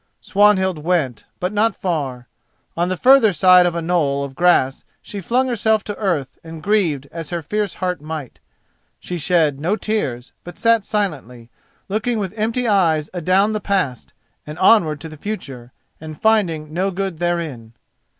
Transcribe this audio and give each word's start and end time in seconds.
Swanhild 0.19 0.79
went, 0.79 1.25
but 1.39 1.53
not 1.53 1.75
far. 1.75 2.27
On 2.75 2.89
the 2.89 2.97
further 2.97 3.31
side 3.31 3.67
of 3.67 3.75
a 3.75 3.83
knoll 3.83 4.23
of 4.23 4.33
grass 4.33 4.83
she 4.99 5.21
flung 5.21 5.47
herself 5.47 5.83
to 5.83 5.97
earth 5.99 6.39
and 6.43 6.63
grieved 6.63 7.07
as 7.11 7.29
her 7.29 7.43
fierce 7.43 7.75
heart 7.75 8.01
might. 8.01 8.39
She 8.99 9.19
shed 9.19 9.59
no 9.59 9.75
tears, 9.75 10.31
but 10.43 10.57
sat 10.57 10.83
silently, 10.85 11.51
looking 11.87 12.17
with 12.17 12.33
empty 12.35 12.67
eyes 12.67 13.11
adown 13.13 13.51
the 13.51 13.59
past, 13.61 14.13
and 14.47 14.57
onward 14.57 14.99
to 15.01 15.07
the 15.07 15.17
future, 15.17 15.71
and 15.99 16.19
finding 16.19 16.73
no 16.73 16.89
good 16.89 17.19
therein. 17.19 17.73